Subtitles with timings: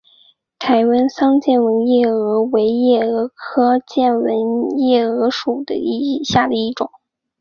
[0.57, 5.63] 台湾桑剑纹夜蛾为夜蛾科剑纹夜蛾属
[6.25, 6.91] 下的一个种。